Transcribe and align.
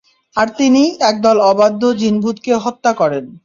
আর 0.35 0.47
তিনিই 0.57 0.89
একদল 1.01 1.37
অবাধ্য 1.51 1.81
জিন-ভূতকে 1.99 2.51
হত্যা 2.55 2.91
করেন। 2.93 3.25